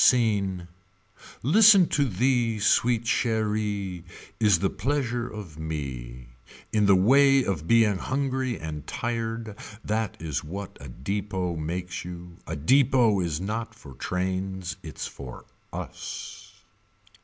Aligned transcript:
Scene. 0.03 0.67
Listen 1.43 1.87
to 1.89 2.05
thee 2.05 2.57
sweet 2.57 3.03
cheerie 3.03 4.03
Is 4.39 4.57
the 4.57 4.69
pleasure 4.71 5.27
of 5.29 5.59
me. 5.59 6.29
In 6.73 6.87
the 6.87 6.95
way 6.95 7.43
of 7.43 7.67
being 7.67 7.99
hungry 7.99 8.59
and 8.59 8.87
tired 8.87 9.55
That 9.85 10.17
is 10.19 10.43
what 10.43 10.75
a 10.81 10.89
depot 10.89 11.55
makes 11.55 12.03
you 12.03 12.37
A 12.47 12.55
depot 12.55 13.19
is 13.19 13.39
not 13.39 13.75
for 13.75 13.93
trains 13.93 14.75
Its 14.81 15.05
for 15.05 15.45
us. 15.71 16.51